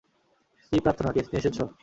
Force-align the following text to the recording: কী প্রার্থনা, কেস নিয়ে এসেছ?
কী 0.71 0.77
প্রার্থনা, 0.79 1.09
কেস 1.15 1.27
নিয়ে 1.27 1.41
এসেছ? 1.41 1.57